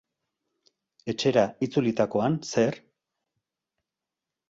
Etxera 1.13 1.45
itzulitakoan, 1.67 2.41
zer? 2.55 2.83